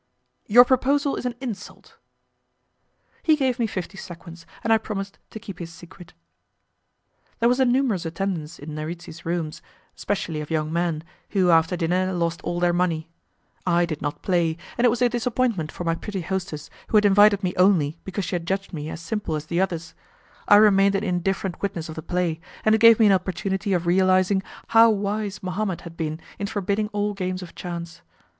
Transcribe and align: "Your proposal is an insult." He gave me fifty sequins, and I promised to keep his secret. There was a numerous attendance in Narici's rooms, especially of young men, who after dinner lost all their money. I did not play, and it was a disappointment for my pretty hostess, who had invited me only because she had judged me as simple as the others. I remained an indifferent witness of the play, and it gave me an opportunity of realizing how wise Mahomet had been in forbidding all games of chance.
"Your 0.47 0.65
proposal 0.65 1.15
is 1.15 1.27
an 1.27 1.35
insult." 1.41 1.99
He 3.21 3.35
gave 3.35 3.59
me 3.59 3.67
fifty 3.67 3.99
sequins, 3.99 4.47
and 4.63 4.73
I 4.73 4.79
promised 4.79 5.19
to 5.29 5.39
keep 5.39 5.59
his 5.59 5.71
secret. 5.71 6.13
There 7.37 7.47
was 7.47 7.59
a 7.59 7.65
numerous 7.65 8.03
attendance 8.03 8.57
in 8.57 8.71
Narici's 8.73 9.27
rooms, 9.27 9.61
especially 9.95 10.41
of 10.41 10.49
young 10.49 10.73
men, 10.73 11.03
who 11.29 11.51
after 11.51 11.77
dinner 11.77 12.13
lost 12.13 12.41
all 12.41 12.59
their 12.59 12.73
money. 12.73 13.09
I 13.63 13.85
did 13.85 14.01
not 14.01 14.23
play, 14.23 14.57
and 14.75 14.85
it 14.85 14.89
was 14.89 15.03
a 15.03 15.09
disappointment 15.09 15.71
for 15.71 15.83
my 15.83 15.93
pretty 15.93 16.21
hostess, 16.21 16.71
who 16.87 16.97
had 16.97 17.05
invited 17.05 17.43
me 17.43 17.53
only 17.55 17.99
because 18.03 18.25
she 18.25 18.33
had 18.33 18.47
judged 18.47 18.73
me 18.73 18.89
as 18.89 18.99
simple 19.01 19.35
as 19.35 19.45
the 19.45 19.61
others. 19.61 19.93
I 20.47 20.55
remained 20.55 20.95
an 20.95 21.03
indifferent 21.03 21.61
witness 21.61 21.89
of 21.89 21.93
the 21.95 22.01
play, 22.01 22.39
and 22.65 22.73
it 22.73 22.81
gave 22.81 22.99
me 22.99 23.05
an 23.05 23.11
opportunity 23.11 23.71
of 23.73 23.85
realizing 23.85 24.41
how 24.69 24.89
wise 24.89 25.43
Mahomet 25.43 25.81
had 25.81 25.95
been 25.95 26.19
in 26.39 26.47
forbidding 26.47 26.87
all 26.87 27.13
games 27.13 27.43
of 27.43 27.53
chance. 27.53 28.01